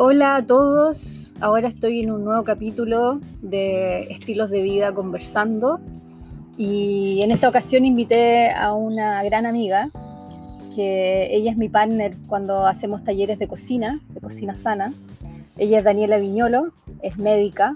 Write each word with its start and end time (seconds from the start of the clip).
Hola 0.00 0.36
a 0.36 0.46
todos, 0.46 1.34
ahora 1.40 1.66
estoy 1.66 2.04
en 2.04 2.12
un 2.12 2.24
nuevo 2.24 2.44
capítulo 2.44 3.18
de 3.42 4.02
Estilos 4.02 4.48
de 4.48 4.62
Vida 4.62 4.94
Conversando. 4.94 5.80
Y 6.56 7.20
en 7.24 7.32
esta 7.32 7.48
ocasión 7.48 7.84
invité 7.84 8.52
a 8.52 8.74
una 8.74 9.24
gran 9.24 9.44
amiga, 9.44 9.90
que 10.72 11.26
ella 11.34 11.50
es 11.50 11.56
mi 11.56 11.68
partner 11.68 12.14
cuando 12.28 12.64
hacemos 12.64 13.02
talleres 13.02 13.40
de 13.40 13.48
cocina, 13.48 13.98
de 14.10 14.20
cocina 14.20 14.54
sana. 14.54 14.94
Ella 15.56 15.78
es 15.78 15.84
Daniela 15.84 16.18
Viñolo, 16.18 16.70
es 17.02 17.18
médica 17.18 17.74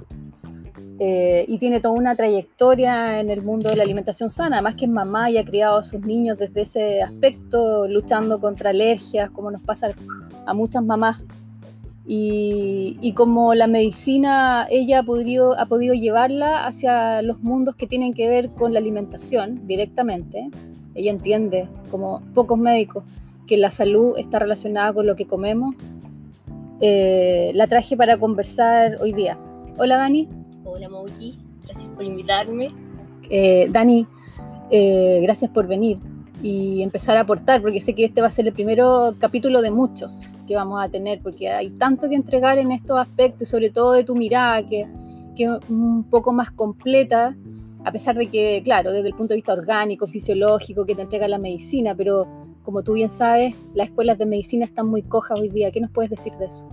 eh, 1.00 1.44
y 1.48 1.58
tiene 1.58 1.80
toda 1.80 1.94
una 1.94 2.14
trayectoria 2.14 3.18
en 3.18 3.30
el 3.30 3.42
mundo 3.42 3.68
de 3.68 3.74
la 3.74 3.82
alimentación 3.82 4.30
sana, 4.30 4.58
además 4.58 4.76
que 4.76 4.84
es 4.84 4.90
mamá 4.92 5.28
y 5.28 5.38
ha 5.38 5.44
criado 5.44 5.78
a 5.78 5.82
sus 5.82 6.00
niños 6.02 6.38
desde 6.38 6.60
ese 6.60 7.02
aspecto, 7.02 7.88
luchando 7.88 8.38
contra 8.38 8.70
alergias, 8.70 9.28
como 9.30 9.50
nos 9.50 9.62
pasa 9.62 9.90
a 10.46 10.54
muchas 10.54 10.84
mamás 10.84 11.20
y, 12.04 13.12
como 13.14 13.54
la 13.54 13.66
medicina, 13.66 14.66
ella 14.68 15.00
ha 15.00 15.02
podido, 15.02 15.58
ha 15.58 15.66
podido 15.66 15.94
llevarla 15.94 16.66
hacia 16.66 17.22
los 17.22 17.42
mundos 17.42 17.76
que 17.76 17.86
tienen 17.86 18.12
que 18.12 18.28
ver 18.28 18.50
con 18.50 18.72
la 18.72 18.80
alimentación 18.80 19.66
directamente. 19.66 20.50
Ella 20.94 21.10
entiende, 21.10 21.68
como 21.90 22.20
pocos 22.34 22.58
médicos, 22.58 23.04
que 23.46 23.56
la 23.56 23.70
salud 23.70 24.18
está 24.18 24.40
relacionada 24.40 24.92
con 24.92 25.06
lo 25.06 25.14
que 25.14 25.26
comemos. 25.26 25.74
Eh, 26.80 27.52
la 27.54 27.68
traje 27.68 27.96
para 27.96 28.16
conversar 28.18 28.98
hoy 29.00 29.12
día. 29.12 29.38
Hola 29.78 29.96
Dani. 29.96 30.28
Hola 30.64 30.88
Mauki, 30.88 31.38
gracias 31.64 31.88
por 31.94 32.04
invitarme. 32.04 32.70
Eh, 33.30 33.68
Dani, 33.70 34.06
eh, 34.70 35.20
gracias 35.22 35.50
por 35.50 35.68
venir 35.68 35.98
y 36.42 36.82
empezar 36.82 37.16
a 37.16 37.20
aportar, 37.20 37.62
porque 37.62 37.80
sé 37.80 37.94
que 37.94 38.04
este 38.04 38.20
va 38.20 38.26
a 38.26 38.30
ser 38.30 38.46
el 38.46 38.52
primero 38.52 39.14
capítulo 39.18 39.62
de 39.62 39.70
muchos 39.70 40.36
que 40.46 40.56
vamos 40.56 40.84
a 40.84 40.88
tener, 40.88 41.20
porque 41.22 41.50
hay 41.50 41.70
tanto 41.70 42.08
que 42.08 42.16
entregar 42.16 42.58
en 42.58 42.72
estos 42.72 42.98
aspectos, 42.98 43.42
y 43.42 43.50
sobre 43.50 43.70
todo 43.70 43.92
de 43.92 44.04
tu 44.04 44.16
mirada, 44.16 44.64
que, 44.66 44.88
que 45.36 45.44
es 45.44 45.50
un 45.70 46.04
poco 46.04 46.32
más 46.32 46.50
completa, 46.50 47.36
a 47.84 47.92
pesar 47.92 48.16
de 48.16 48.26
que, 48.26 48.60
claro, 48.64 48.92
desde 48.92 49.08
el 49.08 49.14
punto 49.14 49.34
de 49.34 49.36
vista 49.36 49.52
orgánico, 49.52 50.06
fisiológico, 50.06 50.84
que 50.84 50.94
te 50.94 51.02
entrega 51.02 51.28
la 51.28 51.38
medicina, 51.38 51.94
pero 51.94 52.26
como 52.62 52.82
tú 52.82 52.94
bien 52.94 53.10
sabes, 53.10 53.56
las 53.74 53.88
escuelas 53.88 54.18
de 54.18 54.26
medicina 54.26 54.64
están 54.64 54.86
muy 54.86 55.02
cojas 55.02 55.40
hoy 55.40 55.48
día. 55.48 55.70
¿Qué 55.70 55.80
nos 55.80 55.90
puedes 55.90 56.10
decir 56.10 56.32
de 56.34 56.46
eso? 56.46 56.68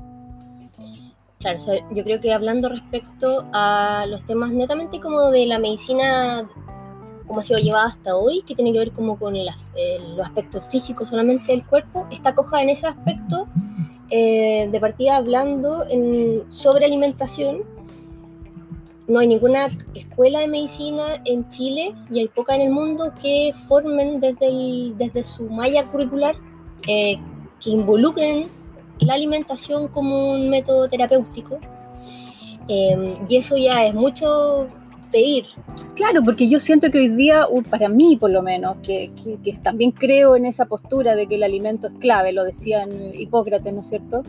Claro, 1.40 1.58
yo 1.96 2.04
creo 2.04 2.20
que 2.20 2.34
hablando 2.34 2.70
respecto 2.70 3.46
a 3.54 4.06
los 4.08 4.24
temas 4.26 4.52
netamente 4.52 5.00
como 5.00 5.32
de 5.32 5.46
la 5.46 5.58
medicina 5.58 6.48
como 7.30 7.42
ha 7.42 7.44
sido 7.44 7.60
llevada 7.60 7.86
hasta 7.86 8.16
hoy, 8.16 8.42
que 8.42 8.56
tiene 8.56 8.74
que 8.74 8.80
ver 8.80 8.92
como 8.92 9.16
con 9.16 9.36
los 9.36 10.26
aspectos 10.26 10.66
físicos 10.66 11.10
solamente 11.10 11.52
del 11.52 11.64
cuerpo, 11.64 12.08
está 12.10 12.34
coja 12.34 12.60
en 12.64 12.70
ese 12.70 12.88
aspecto 12.88 13.46
eh, 14.10 14.68
de 14.72 14.80
partida 14.80 15.18
hablando 15.18 15.86
en, 15.88 16.52
sobre 16.52 16.86
alimentación. 16.86 17.62
No 19.08 19.20
hay 19.20 19.28
ninguna 19.28 19.70
escuela 19.94 20.40
de 20.40 20.48
medicina 20.48 21.22
en 21.24 21.48
Chile 21.50 21.94
y 22.10 22.18
hay 22.18 22.30
poca 22.30 22.56
en 22.56 22.62
el 22.62 22.72
mundo 22.72 23.14
que 23.22 23.54
formen 23.68 24.20
desde, 24.20 24.96
desde 24.98 25.24
su 25.24 25.48
malla 25.52 25.86
curricular 25.86 26.36
eh, 26.88 27.20
que 27.64 27.70
involucren 27.70 28.48
la 29.02 29.14
alimentación 29.14 29.88
como 29.88 30.32
un 30.32 30.50
método 30.50 30.90
terapéutico. 30.90 31.60
Eh, 32.68 33.18
y 33.28 33.36
eso 33.36 33.56
ya 33.56 33.86
es 33.86 33.94
mucho 33.94 34.68
pedir. 35.12 35.46
Claro, 35.96 36.24
porque 36.24 36.48
yo 36.48 36.60
siento 36.60 36.90
que 36.92 37.00
hoy 37.00 37.10
día, 37.10 37.46
para 37.70 37.90
mí 37.90 38.18
por 38.18 38.32
lo 38.32 38.42
menos, 38.42 38.78
que, 38.84 39.12
también 39.62 39.92
creo 39.92 40.36
en 40.36 40.46
esa 40.46 40.66
postura 40.66 41.16
de 41.16 41.28
que 41.28 41.36
el 41.36 41.44
alimento 41.44 41.88
es 41.88 41.94
clave, 41.96 42.32
lo 42.32 42.44
decían 42.44 42.90
Hipócrates, 43.14 43.74
¿no 43.74 43.82
es 43.82 43.88
cierto? 43.88 44.24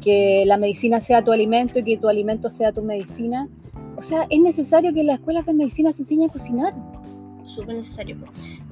Que 0.00 0.44
la 0.46 0.56
medicina 0.56 1.00
sea 1.00 1.22
tu 1.22 1.32
alimento 1.32 1.80
y 1.80 1.84
que 1.84 1.96
tu 1.96 2.08
alimento 2.08 2.48
sea 2.48 2.72
tu 2.72 2.82
medicina. 2.82 3.48
O 3.96 4.02
sea, 4.02 4.26
es 4.30 4.40
necesario 4.40 4.92
que 4.94 5.00
en 5.00 5.08
las 5.08 5.18
escuelas 5.18 5.44
de 5.46 5.54
medicina 5.54 5.92
se 5.92 6.02
enseñe 6.02 6.26
a 6.26 6.28
cocinar. 6.28 6.72
Súper 7.46 7.76
necesario. 7.76 8.16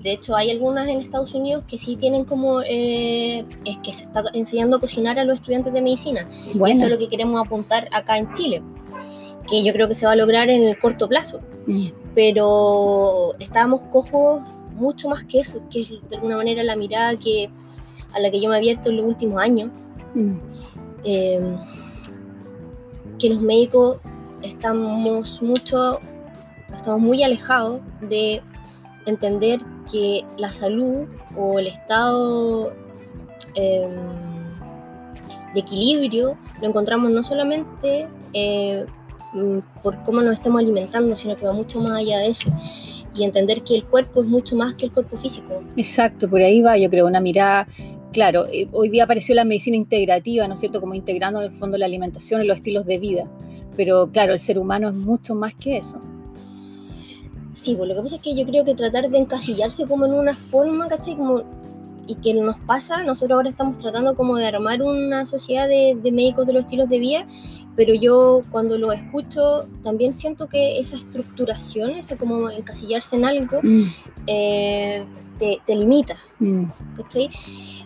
De 0.02 0.12
hecho, 0.12 0.36
hay 0.36 0.50
algunas 0.50 0.88
en 0.88 0.98
Estados 0.98 1.34
Unidos 1.34 1.64
que 1.66 1.78
sí 1.78 1.96
tienen 1.96 2.24
como, 2.24 2.60
eh, 2.62 3.44
es 3.64 3.78
que 3.78 3.92
se 3.92 4.04
está 4.04 4.22
enseñando 4.34 4.76
a 4.76 4.80
cocinar 4.80 5.18
a 5.18 5.24
los 5.24 5.36
estudiantes 5.40 5.72
de 5.72 5.82
medicina. 5.82 6.28
Y 6.54 6.70
eso 6.70 6.84
es 6.84 6.90
lo 6.90 6.98
que 6.98 7.08
queremos 7.08 7.44
apuntar 7.44 7.88
acá 7.92 8.18
en 8.18 8.32
Chile 8.34 8.62
que 9.48 9.64
yo 9.64 9.72
creo 9.72 9.88
que 9.88 9.94
se 9.94 10.06
va 10.06 10.12
a 10.12 10.16
lograr 10.16 10.48
en 10.50 10.62
el 10.64 10.78
corto 10.78 11.08
plazo. 11.08 11.40
Mm. 11.66 11.88
Pero 12.14 13.32
estábamos 13.38 13.82
cojos 13.90 14.42
mucho 14.74 15.08
más 15.08 15.24
que 15.24 15.40
eso, 15.40 15.60
que 15.70 15.82
es 15.82 15.88
de 16.08 16.16
alguna 16.16 16.36
manera 16.36 16.62
la 16.62 16.76
mirada 16.76 17.16
que, 17.16 17.50
a 18.12 18.20
la 18.20 18.30
que 18.30 18.40
yo 18.40 18.48
me 18.48 18.56
he 18.56 18.58
abierto 18.58 18.90
en 18.90 18.96
los 18.96 19.06
últimos 19.06 19.40
años. 19.40 19.70
Mm. 20.14 20.38
Em, 21.04 21.58
que 23.18 23.30
los 23.30 23.40
médicos 23.40 23.98
estamos 24.42 25.40
mucho, 25.40 26.00
estamos 26.74 27.00
muy 27.00 27.22
alejados 27.22 27.80
de 28.02 28.42
entender 29.06 29.60
que 29.90 30.24
la 30.36 30.52
salud 30.52 31.06
o 31.36 31.58
el 31.58 31.68
estado 31.68 32.74
em, 33.54 33.90
de 35.54 35.60
equilibrio 35.60 36.36
lo 36.60 36.68
encontramos 36.68 37.10
no 37.10 37.22
solamente 37.22 38.08
eh, 38.32 38.86
por 39.82 40.02
cómo 40.02 40.22
nos 40.22 40.34
estamos 40.34 40.60
alimentando, 40.60 41.14
sino 41.16 41.36
que 41.36 41.46
va 41.46 41.52
mucho 41.52 41.80
más 41.80 41.98
allá 41.98 42.18
de 42.18 42.28
eso. 42.28 42.50
Y 43.14 43.24
entender 43.24 43.62
que 43.62 43.74
el 43.74 43.84
cuerpo 43.84 44.22
es 44.22 44.28
mucho 44.28 44.56
más 44.56 44.74
que 44.74 44.86
el 44.86 44.92
cuerpo 44.92 45.16
físico. 45.16 45.62
Exacto, 45.76 46.28
por 46.28 46.40
ahí 46.42 46.60
va, 46.60 46.76
yo 46.76 46.90
creo, 46.90 47.06
una 47.06 47.20
mirada 47.20 47.66
claro, 48.16 48.46
eh, 48.46 48.66
hoy 48.72 48.88
día 48.88 49.04
apareció 49.04 49.34
la 49.34 49.44
medicina 49.44 49.76
integrativa, 49.76 50.48
¿no 50.48 50.54
es 50.54 50.60
cierto? 50.60 50.80
Como 50.80 50.94
integrando 50.94 51.38
en 51.40 51.46
el 51.46 51.52
fondo 51.52 51.76
la 51.76 51.84
alimentación 51.84 52.42
y 52.42 52.46
los 52.46 52.56
estilos 52.56 52.86
de 52.86 52.98
vida. 52.98 53.30
Pero 53.76 54.10
claro, 54.10 54.32
el 54.32 54.38
ser 54.38 54.58
humano 54.58 54.88
es 54.88 54.94
mucho 54.94 55.34
más 55.34 55.54
que 55.54 55.76
eso. 55.76 56.00
Sí, 57.52 57.74
pues 57.74 57.88
lo 57.88 57.94
que 57.94 58.00
pasa 58.00 58.16
es 58.16 58.22
que 58.22 58.34
yo 58.34 58.46
creo 58.46 58.64
que 58.64 58.74
tratar 58.74 59.10
de 59.10 59.18
encasillarse 59.18 59.84
como 59.84 60.06
en 60.06 60.14
una 60.14 60.34
forma, 60.34 60.88
¿cachai? 60.88 61.16
Como, 61.16 61.42
y 62.06 62.16
que 62.16 62.34
nos 62.34 62.58
pasa, 62.60 63.02
nosotros 63.02 63.36
ahora 63.36 63.48
estamos 63.48 63.78
tratando 63.78 64.14
como 64.14 64.36
de 64.36 64.46
armar 64.46 64.82
una 64.82 65.26
sociedad 65.26 65.68
de, 65.68 65.98
de 66.00 66.12
médicos 66.12 66.46
de 66.46 66.52
los 66.52 66.64
estilos 66.64 66.88
de 66.88 66.98
vida 66.98 67.26
pero 67.76 67.94
yo 67.94 68.42
cuando 68.50 68.78
lo 68.78 68.90
escucho 68.90 69.68
también 69.84 70.12
siento 70.14 70.48
que 70.48 70.80
esa 70.80 70.96
estructuración, 70.96 71.90
esa 71.90 72.16
como 72.16 72.50
encasillarse 72.50 73.16
en 73.16 73.26
algo, 73.26 73.60
mm. 73.62 73.84
eh, 74.26 75.04
te, 75.38 75.76
limita. 75.76 76.16
Mm. 76.38 76.64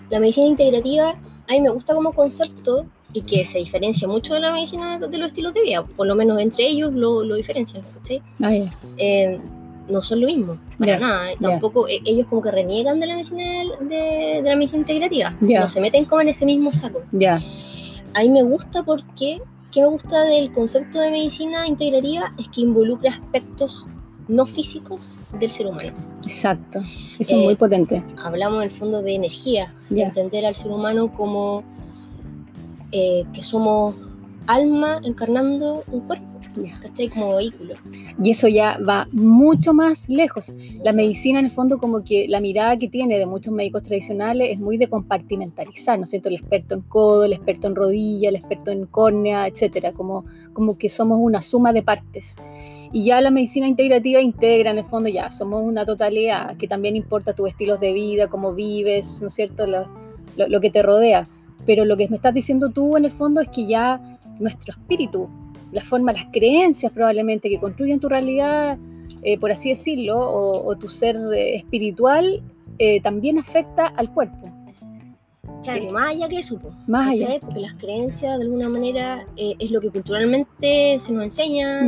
La 0.09 0.21
medicina 0.21 0.47
integrativa 0.47 1.11
a 1.49 1.53
mí 1.53 1.61
me 1.61 1.71
gusta 1.71 1.95
como 1.95 2.13
concepto 2.13 2.87
y 3.13 3.23
que 3.23 3.45
se 3.45 3.59
diferencia 3.59 4.07
mucho 4.07 4.35
de 4.35 4.41
la 4.41 4.53
medicina 4.53 5.01
de 5.01 5.19
los 5.19 5.29
estilos 5.29 5.53
de 5.53 5.63
vida, 5.63 5.85
por 5.85 6.07
lo 6.07 6.15
menos 6.15 6.39
entre 6.41 6.69
ellos 6.69 6.93
lo, 6.93 7.25
lo 7.25 7.35
diferencian. 7.35 7.83
Ah, 8.41 8.53
eh, 8.97 9.41
no 9.91 10.03
son 10.03 10.21
lo 10.21 10.27
mismo, 10.27 10.59
para 10.79 10.99
nada. 10.99 11.29
Tampoco 11.41 11.89
e, 11.89 12.01
ellos 12.05 12.27
como 12.27 12.43
que 12.43 12.51
reniegan 12.51 13.01
de 13.01 13.07
la 13.07 13.15
medicina 13.15 13.45
de, 13.81 14.43
la 14.45 14.57
medicina 14.57 14.81
integrativa. 14.81 15.37
No 15.41 15.69
se 15.69 15.81
meten 15.81 16.05
como 16.05 16.23
en 16.23 16.29
ese 16.29 16.47
mismo 16.47 16.73
saco. 16.73 17.03
A 18.13 18.21
mí 18.23 18.29
me 18.29 18.43
gusta 18.43 18.83
porque 18.83 19.41
que 19.71 19.83
me 19.83 19.89
gusta 19.89 20.25
del 20.25 20.51
concepto 20.53 21.01
de 21.01 21.11
medicina 21.11 21.67
integrativa 21.67 22.33
es 22.39 22.49
que 22.49 22.61
involucra 22.61 23.11
aspectos 23.11 23.87
no 24.29 24.47
físicos 24.47 25.19
del 25.39 25.51
ser 25.51 25.67
humano. 25.67 25.93
Exacto, 26.23 26.81
eso 27.19 27.37
es 27.37 27.43
muy 27.43 27.55
eh, 27.55 27.57
potente. 27.57 28.05
Hablamos 28.17 28.59
en 28.59 28.71
el 28.71 28.71
fondo 28.71 29.03
de 29.03 29.15
energía, 29.15 29.75
de 29.89 30.03
entender 30.03 30.47
al 30.47 30.55
ser 30.55 30.71
humano 30.71 31.13
como 31.13 31.65
eh, 32.93 33.25
que 33.33 33.43
somos 33.43 33.95
alma 34.47 35.01
encarnando 35.05 35.83
un 35.89 36.01
cuerpo. 36.01 36.30
¿Cachai? 36.81 37.09
Como 37.09 37.37
vehículo. 37.37 37.75
Y 38.23 38.31
eso 38.31 38.49
ya 38.49 38.79
va 38.79 39.09
mucho 39.13 39.73
más 39.73 40.09
lejos. 40.09 40.53
La 40.83 40.93
medicina, 40.93 41.39
en 41.39 41.47
el 41.47 41.51
fondo, 41.51 41.79
como 41.79 42.05
que 42.05 42.27
la 42.29 42.41
mirada 42.41 42.77
que 42.77 42.89
tiene 42.89 43.19
de 43.19 43.27
muchos 43.27 43.53
médicos 43.53 43.83
tradicionales 43.83 44.49
es 44.51 44.59
muy 44.59 44.77
de 44.77 44.89
compartimentalizar, 44.89 45.99
¿no 45.99 46.05
es 46.05 46.11
cierto? 46.11 46.29
El 46.29 46.37
experto 46.37 46.75
en 46.75 46.83
codo, 46.83 47.25
el 47.25 47.33
experto 47.33 47.67
en 47.67 47.75
rodilla, 47.75 48.29
el 48.29 48.37
experto 48.37 48.71
en 48.71 48.87
córnea, 48.87 49.47
etcétera, 49.47 49.93
como, 49.93 50.25
como 50.53 50.77
que 50.77 50.89
somos 50.89 51.19
una 51.21 51.41
suma 51.41 51.73
de 51.73 51.83
partes. 51.83 52.37
Y 52.93 53.05
ya 53.05 53.21
la 53.21 53.31
medicina 53.31 53.69
integrativa 53.69 54.21
integra, 54.21 54.73
en 54.73 54.79
el 54.79 54.85
fondo, 54.85 55.09
ya 55.09 55.31
somos 55.31 55.63
una 55.63 55.85
totalidad, 55.85 56.57
que 56.57 56.67
también 56.67 56.97
importa 56.97 57.35
tus 57.35 57.49
estilos 57.49 57.79
de 57.79 57.93
vida, 57.93 58.27
cómo 58.29 58.53
vives, 58.53 59.21
¿no 59.21 59.29
es 59.29 59.35
cierto? 59.35 59.67
Lo, 59.67 59.87
lo 60.37 60.61
que 60.61 60.71
te 60.71 60.83
rodea. 60.83 61.29
Pero 61.67 61.85
lo 61.85 61.97
que 61.97 62.09
me 62.09 62.17
estás 62.17 62.35
diciendo 62.35 62.71
tú, 62.71 62.97
en 62.97 63.05
el 63.05 63.13
fondo, 63.13 63.41
es 63.41 63.49
que 63.49 63.67
ya 63.67 64.19
nuestro 64.41 64.73
espíritu, 64.73 65.29
la 65.73 65.83
forma, 65.83 66.13
las 66.13 66.27
creencias 66.33 66.93
probablemente 66.93 67.49
que 67.49 67.59
construyen 67.59 68.01
tu 68.01 68.09
realidad, 68.09 68.79
eh, 69.23 69.39
por 69.39 69.51
así 69.53 69.71
decirlo, 69.71 70.19
o, 70.19 70.77
tu 70.77 70.89
ser 70.89 71.17
eh, 71.35 71.57
espiritual, 71.57 72.43
eh, 72.79 73.01
también 73.01 73.39
afecta 73.39 73.87
al 73.87 74.13
cuerpo. 74.13 74.51
Claro, 75.63 75.93
más 75.93 76.11
allá 76.13 76.29
que 76.29 76.39
eso, 76.39 76.59
más 76.87 77.09
allá. 77.09 77.39
porque 77.41 77.61
las 77.61 77.75
creencias 77.75 78.39
de 78.39 78.45
alguna 78.45 78.71
manera 78.71 79.27
es 79.37 79.71
lo 79.71 79.81
que 79.83 79.91
culturalmente 79.91 80.99
se 80.99 81.13
nos 81.13 81.25
enseña. 81.25 81.83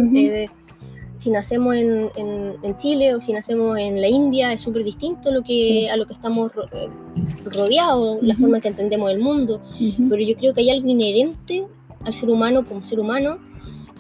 si 1.17 1.31
nacemos 1.31 1.77
en, 1.77 2.11
en, 2.17 2.77
Chile 2.77 3.15
o 3.15 3.23
si 3.23 3.33
nacemos 3.33 3.79
en 3.79 4.01
la 4.01 4.09
India 4.09 4.53
es 4.53 4.61
súper 4.61 4.85
distinto 4.85 5.31
lo 5.31 5.43
que, 5.43 5.89
a 5.89 5.97
lo 5.97 6.05
que 6.05 6.13
estamos 6.13 6.51
rodeados, 7.45 8.23
la 8.23 8.35
forma 8.37 8.57
en 8.57 8.63
que 8.63 8.69
entendemos 8.69 9.11
el 9.11 9.21
mundo. 9.21 9.63
Pero 10.11 10.21
yo 10.21 10.37
creo 10.37 10.53
que 10.53 10.61
hay 10.61 10.71
algo 10.71 10.89
inherente 10.89 11.65
al 12.05 12.13
ser 12.13 12.29
humano 12.29 12.67
como 12.67 12.83
ser 12.85 13.01
humano 13.01 13.39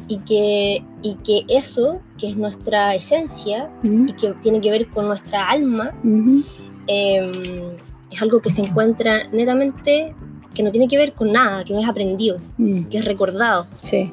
y 0.09 0.19
que, 0.19 0.83
y 1.03 1.15
que 1.17 1.45
eso, 1.49 2.01
que 2.19 2.29
es 2.29 2.37
nuestra 2.37 2.95
esencia 2.95 3.71
Mm, 3.83 4.09
y 4.09 4.13
que 4.15 4.29
tiene 4.43 4.61
que 4.61 4.71
ver 4.71 4.89
con 4.89 5.07
nuestra 5.07 5.49
alma, 5.49 5.93
eh, 6.87 7.33
es 8.11 8.23
algo 8.23 8.41
que 8.41 8.51
se 8.51 8.63
encuentra 8.63 9.29
netamente, 9.33 10.15
que 10.55 10.63
no 10.63 10.71
tiene 10.71 10.87
que 10.89 10.99
ver 10.99 11.13
con 11.15 11.33
nada, 11.33 11.65
que 11.65 11.73
no 11.73 11.81
es 11.81 11.89
aprendido, 11.89 12.39
mm, 12.59 12.85
que 12.85 12.99
es 12.99 13.05
recordado. 13.05 13.67
Sí, 13.81 14.13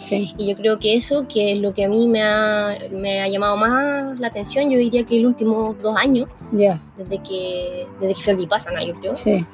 sí. 0.00 0.32
Y 0.38 0.46
yo 0.46 0.56
creo 0.56 0.78
que 0.78 0.94
eso, 0.94 1.26
que 1.28 1.52
es 1.52 1.60
lo 1.60 1.74
que 1.74 1.84
a 1.84 1.88
mí 1.88 2.06
me 2.06 2.22
ha, 2.22 2.78
me 2.92 3.20
ha 3.20 3.28
llamado 3.28 3.56
más 3.56 4.18
la 4.20 4.28
atención, 4.28 4.70
yo 4.70 4.78
diría 4.78 5.04
que 5.04 5.18
los 5.20 5.30
últimos 5.32 5.76
dos 5.82 5.96
años, 5.96 6.28
Ya, 6.52 6.80
desde 6.96 7.18
que, 7.18 7.86
desde 8.00 8.14
que 8.14 8.22
fui 8.22 8.30
al 8.30 8.36
Vipassana, 8.38 8.84
yo 8.84 8.94
creo, 9.00 9.16
sí. 9.16 9.44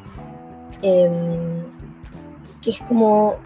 eh, 0.82 1.62
que 2.61 2.71
es 2.71 2.81
como 2.82 3.37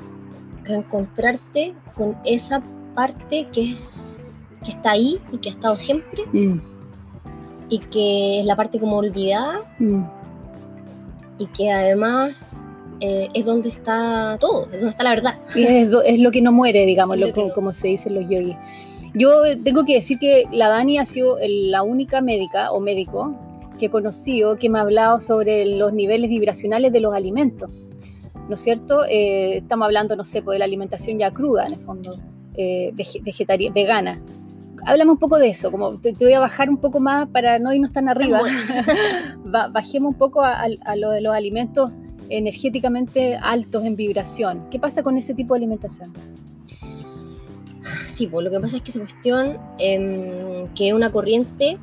reencontrarte 0.64 1.75
con 1.94 2.16
esa 2.25 2.62
parte 2.94 3.46
que 3.52 3.72
es 3.72 4.32
que 4.64 4.70
está 4.70 4.93
ahí 4.93 5.19
y 5.32 5.38
que 5.38 5.50
ha 5.50 5.52
estado 5.52 5.78
siempre 5.78 6.22
Mm, 6.32 6.58
y 7.69 7.78
que 7.78 8.40
es 8.40 8.46
la 8.46 8.56
parte 8.56 8.78
como 8.81 8.96
olvidada 8.96 9.61
mm, 9.78 10.02
y 11.38 11.46
que 11.46 11.70
además 11.70 12.66
eh, 13.00 13.28
es 13.34 13.44
donde 13.44 13.69
está 13.69 14.37
todo, 14.40 14.64
es 14.66 14.72
donde 14.72 14.88
está 14.90 15.02
la 15.05 15.11
verdad. 15.11 15.34
Es, 15.55 15.88
es 16.06 16.19
lo 16.20 16.31
que 16.31 16.40
no 16.40 16.52
muere, 16.52 16.87
digamos, 16.87 17.19
lo 17.19 17.26
lo 17.28 17.32
que 17.34 17.44
no- 17.44 17.52
como 17.52 17.72
se 17.72 17.88
dicen 17.88 18.14
los 18.14 18.25
yogis. 18.28 18.56
Yo 19.14 19.44
eh, 19.44 19.56
tengo 19.62 19.84
que 19.84 19.94
decir 19.94 20.19
que 20.19 20.44
la 20.52 20.69
Dani 20.69 20.99
ha 20.99 21.05
sido 21.05 21.37
la 21.46 21.82
única 21.82 22.20
médica 22.20 22.70
o 22.72 22.81
médico 22.81 23.34
que 23.78 23.87
he 23.87 23.90
conocido 23.90 24.56
que 24.56 24.69
me 24.70 24.78
ha 24.78 24.82
hablado 24.82 25.20
sobre 25.20 25.67
los 25.67 25.93
niveles 25.93 26.31
vibracionales 26.31 26.93
de 26.93 27.00
los 27.00 27.12
alimentos. 27.14 27.70
¿No 28.49 28.55
es 28.55 28.61
cierto? 28.61 29.05
Eh, 29.08 29.58
estamos 29.58 29.87
hablando, 29.87 30.17
no 30.17 30.25
sé, 30.25 30.43
pues, 30.43 30.56
de 30.56 30.58
la 30.58 30.64
alimentación 30.67 31.19
ya 31.19 31.31
cruda, 31.31 31.67
en 31.67 31.75
el 31.75 31.81
fondo, 31.81 32.19
eh, 32.55 32.93
vegetaria- 32.94 33.73
vegana. 33.73 34.20
Háblame 34.87 35.12
un 35.12 35.19
poco 35.19 35.38
de 35.38 35.49
eso, 35.49 35.70
como 35.70 35.99
te, 35.99 36.12
te 36.12 36.25
voy 36.26 36.35
a 36.35 36.41
bajar 36.41 36.69
un 36.69 36.76
poco 36.76 37.00
más 37.00 37.29
para 37.31 37.58
no 37.58 37.73
irnos 37.73 37.93
tan 37.93 38.08
arriba. 38.08 38.41
Ba- 39.44 39.69
bajemos 39.69 40.12
un 40.12 40.19
poco 40.19 40.43
a, 40.43 40.50
a- 40.64 40.69
a 40.85 40.96
lo 40.96 41.11
de 41.11 41.20
los 41.23 41.35
alimentos 41.35 41.91
energéticamente 42.29 43.37
altos 43.37 43.85
en 43.85 43.96
vibración. 43.96 44.64
¿Qué 44.70 44.79
pasa 44.79 45.02
con 45.02 45.17
ese 45.17 45.32
tipo 45.35 45.55
de 45.55 45.58
alimentación? 45.58 46.12
Sí, 48.06 48.26
pues 48.26 48.44
lo 48.44 48.50
que 48.50 48.61
pasa 48.61 48.76
es 48.76 48.82
que 48.82 48.91
esa 48.91 49.00
cuestión, 49.00 49.58
que 49.79 50.88
es 50.88 50.93
una 50.94 51.11
corriente, 51.11 51.79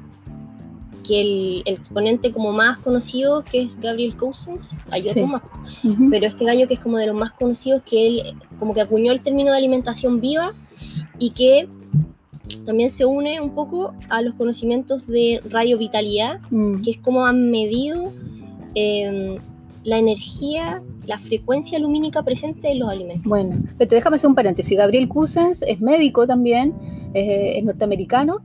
que 1.03 1.21
el, 1.21 1.63
el 1.65 1.75
exponente 1.75 2.31
como 2.31 2.51
más 2.51 2.77
conocido, 2.79 3.43
que 3.43 3.61
es 3.61 3.79
Gabriel 3.79 4.15
Cousins, 4.15 4.79
hay 4.91 5.01
otros 5.01 5.15
Sí. 5.15 5.25
más, 5.25 5.41
Ujú. 5.83 6.09
pero 6.09 6.27
este 6.27 6.45
gallo 6.45 6.67
que 6.67 6.75
es 6.75 6.79
como 6.79 6.97
de 6.97 7.07
los 7.07 7.15
más 7.15 7.31
conocidos, 7.31 7.81
que 7.83 8.07
él 8.07 8.33
como 8.59 8.73
que 8.73 8.81
acuñó 8.81 9.11
el 9.11 9.21
término 9.21 9.51
de 9.51 9.57
alimentación 9.57 10.21
viva 10.21 10.53
y 11.19 11.31
que 11.31 11.67
también 12.65 12.89
se 12.89 13.05
une 13.05 13.39
un 13.41 13.51
poco 13.55 13.93
a 14.09 14.21
los 14.21 14.33
conocimientos 14.35 15.07
de 15.07 15.39
radiovitalidad, 15.49 16.39
Mm, 16.49 16.81
que 16.81 16.91
es 16.91 16.97
como 16.97 17.25
han 17.25 17.49
medido 17.49 18.11
em, 18.75 19.37
la 19.83 19.97
energía, 19.97 20.81
la 21.07 21.17
frecuencia 21.19 21.79
lumínica 21.79 22.21
presente 22.23 22.69
en 22.71 22.79
los 22.79 22.89
alimentos. 22.89 23.25
Bueno, 23.25 23.57
pero 23.77 23.89
te 23.89 23.95
déjame 23.95 24.15
hacer 24.17 24.29
un 24.29 24.35
paréntesis. 24.35 24.77
Gabriel 24.77 25.07
Cousens 25.09 25.63
es 25.67 25.81
médico 25.81 26.25
también, 26.27 26.73
es, 27.13 27.57
es 27.57 27.63
norteamericano, 27.63 28.37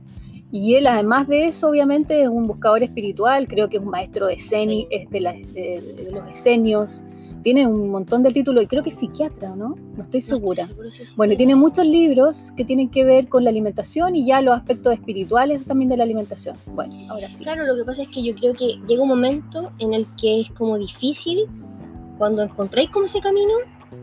y 0.51 0.75
él 0.75 0.87
además 0.87 1.27
de 1.27 1.45
eso 1.47 1.69
obviamente 1.69 2.21
es 2.21 2.29
un 2.29 2.47
buscador 2.47 2.83
espiritual, 2.83 3.47
creo 3.47 3.67
que 3.69 3.77
es 3.77 3.83
un 3.83 3.89
maestro 3.89 4.27
de, 4.27 4.35
esceni- 4.35 4.87
Sí. 4.89 5.07
de, 5.09 5.21
la- 5.21 5.33
de- 5.33 5.93
de 6.05 6.11
los 6.11 6.27
esenios, 6.29 7.03
tiene 7.43 7.65
un 7.67 7.89
montón 7.91 8.23
de 8.23 8.31
títulos 8.31 8.63
y 8.63 8.67
creo 8.67 8.83
que 8.83 8.89
es 8.89 8.95
psiquiatra, 8.95 9.55
¿no? 9.55 9.69
No 9.69 9.75
estoy 9.75 9.95
No 9.95 10.01
estoy 10.03 10.21
segura. 10.21 10.67
segura 10.67 10.91
si 10.91 11.03
es 11.03 11.15
Bueno, 11.15 11.35
tiene 11.37 11.55
muchos 11.55 11.85
libros 11.85 12.51
que 12.57 12.65
tienen 12.65 12.89
que 12.89 13.05
ver 13.05 13.29
con 13.29 13.43
la 13.43 13.49
alimentación 13.51 14.15
y 14.15 14.25
ya 14.25 14.41
los 14.41 14.55
aspectos 14.55 14.93
espirituales 14.93 15.63
también 15.65 15.89
de 15.89 15.97
la 15.97 16.03
alimentación. 16.03 16.57
Bueno, 16.73 16.93
ahora 17.09 17.29
sí. 17.31 17.43
Claro, 17.43 17.65
lo 17.65 17.75
que 17.75 17.83
pasa 17.85 18.01
es 18.01 18.07
que 18.09 18.21
yo 18.23 18.33
creo 18.35 18.53
que 18.53 18.79
llega 18.87 19.01
un 19.01 19.07
momento 19.07 19.71
en 19.79 19.93
el 19.93 20.07
que 20.19 20.41
es 20.41 20.51
como 20.51 20.77
difícil, 20.77 21.45
cuando 22.17 22.41
encontráis 22.41 22.89
como 22.89 23.05
ese 23.05 23.21
camino 23.21 23.53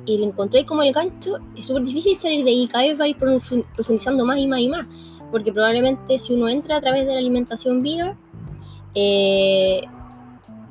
y 0.07 0.17
le 0.19 0.25
encontráis 0.27 0.65
como 0.65 0.83
el 0.83 0.93
gancho, 0.93 1.39
es 1.57 1.67
súper 1.67 1.85
difícil 1.85 2.17
salir 2.17 2.45
de 2.45 2.51
ahí, 2.51 2.67
cada 2.69 2.85
vez 2.85 2.99
va 2.99 3.05
a 3.05 3.09
ir 3.09 3.17
profu- 3.19 3.65
profundizando 3.75 4.25
más 4.25 4.39
y 4.39 4.47
más 4.47 4.61
y 4.61 4.69
más, 4.69 4.87
porque 5.31 5.53
probablemente 5.53 6.19
si 6.19 6.35
uno 6.35 6.49
entra 6.49 6.77
a 6.77 6.81
través 6.81 7.07
de 7.07 7.13
la 7.13 7.19
alimentación 7.19 7.83
viva, 7.83 8.17
eh, 8.95 9.83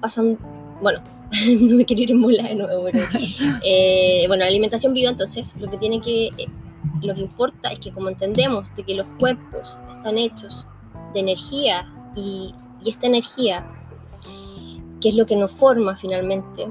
pasan, 0.01 0.37
bueno, 0.81 1.01
no 1.61 1.75
me 1.75 1.85
quiero 1.85 2.03
ir 2.03 2.11
en 2.11 2.21
bola 2.21 2.43
de 2.43 2.55
nuevo, 2.55 2.83
pero, 2.91 2.99
eh, 3.63 4.25
bueno, 4.27 4.43
la 4.43 4.49
alimentación 4.49 4.93
viva 4.93 5.09
entonces 5.09 5.55
lo 5.59 5.69
que 5.69 5.77
tiene 5.77 5.99
que, 5.99 6.27
eh, 6.27 6.47
lo 7.01 7.13
que 7.13 7.21
importa 7.21 7.69
es 7.69 7.79
que 7.79 7.91
como 7.91 8.09
entendemos 8.09 8.73
de 8.75 8.83
que 8.83 8.95
los 8.95 9.07
cuerpos 9.19 9.77
están 9.95 10.17
hechos 10.17 10.67
de 11.13 11.19
energía 11.19 11.87
y, 12.15 12.53
y 12.83 12.89
esta 12.89 13.07
energía, 13.07 13.65
que 15.01 15.09
es 15.09 15.15
lo 15.15 15.25
que 15.25 15.35
nos 15.35 15.51
forma 15.51 15.97
finalmente, 15.97 16.65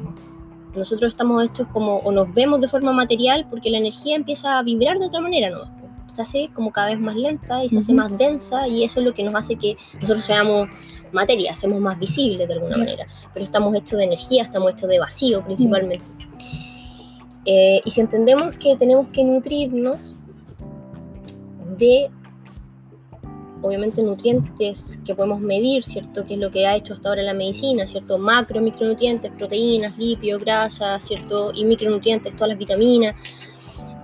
nosotros 0.75 1.13
estamos 1.13 1.45
hechos 1.45 1.69
como, 1.69 1.99
o 1.99 2.13
nos 2.13 2.33
vemos 2.33 2.61
de 2.61 2.69
forma 2.69 2.93
material 2.93 3.47
porque 3.51 3.71
la 3.71 3.79
energía 3.79 4.17
empieza 4.17 4.59
a 4.59 4.63
vibrar 4.63 4.99
de 4.99 5.07
otra 5.07 5.21
manera, 5.21 5.51
¿no? 5.51 5.82
Se 6.07 6.23
hace 6.23 6.51
como 6.55 6.73
cada 6.73 6.89
vez 6.89 7.01
más 7.01 7.17
lenta 7.17 7.65
y 7.65 7.71
se 7.71 7.79
hace 7.79 7.93
Ujú. 7.93 8.03
más 8.03 8.19
densa 8.19 8.69
y 8.69 8.85
eso 8.85 9.01
es 9.01 9.07
lo 9.07 9.15
que 9.15 9.23
nos 9.23 9.35
hace 9.35 9.57
que 9.57 9.77
nosotros 10.01 10.25
seamos 10.25 10.69
materia, 11.13 11.55
seamos 11.55 11.81
más 11.81 11.99
visibles 11.99 12.49
de 12.49 12.55
alguna 12.55 12.77
manera, 12.77 13.07
pero 13.33 13.45
estamos 13.45 13.75
hechos 13.77 13.99
de 13.99 14.05
energía, 14.05 14.43
estamos 14.43 14.73
hechos 14.73 14.89
de 14.89 14.99
vacío 14.99 15.45
principalmente. 15.45 16.05
Eh, 17.45 17.81
y 17.85 17.91
si 17.91 18.01
entendemos 18.01 18.55
que 18.57 18.77
tenemos 18.77 19.09
que 19.09 19.25
nutrirnos 19.25 20.15
de, 21.77 22.09
obviamente, 23.63 24.03
nutrientes 24.03 25.01
que 25.05 25.15
podemos 25.15 25.41
medir, 25.41 25.83
¿cierto? 25.83 26.25
Que 26.25 26.35
es 26.35 26.41
lo 26.41 26.51
que 26.51 26.67
ha 26.67 26.77
hecho 26.77 26.95
hasta 26.95 27.09
ahora 27.09 27.23
la 27.23 27.35
medicina, 27.35 27.87
¿cierto? 27.87 28.19
Macro, 28.19 28.61
micronutrientes, 28.61 29.33
proteínas, 29.33 29.99
lípidos, 29.99 30.41
grasas, 30.41 31.05
¿cierto? 31.05 31.51
Y 31.53 31.65
micronutrientes, 31.65 32.35
todas 32.37 32.51
las 32.51 32.59
vitaminas. 32.59 33.17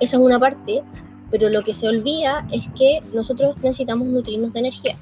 Esa 0.00 0.16
es 0.16 0.22
una 0.22 0.38
parte, 0.38 0.82
pero 1.30 1.48
lo 1.48 1.62
que 1.62 1.75
se 1.75 1.88
olvida 1.88 2.46
es 2.50 2.69
que 2.76 3.00
nosotros 3.12 3.56
necesitamos 3.58 4.08
nutrirnos 4.08 4.52
de 4.52 4.60
energía. 4.60 4.96